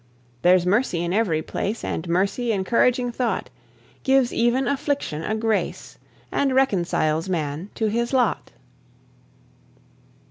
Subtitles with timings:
[0.41, 3.51] There's mercy in every place, And mercy, encouraging thought!
[4.01, 5.99] Gives even affliction a grace,
[6.31, 8.49] And reconciles man to his lot.